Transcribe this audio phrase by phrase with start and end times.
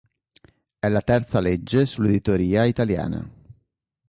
[0.79, 3.23] È la terza legge sull'editoria italiana.